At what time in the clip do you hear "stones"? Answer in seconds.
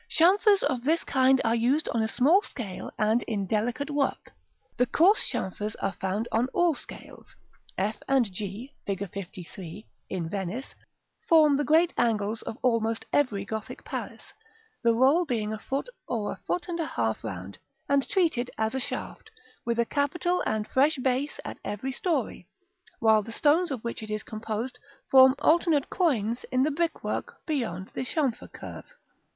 23.31-23.69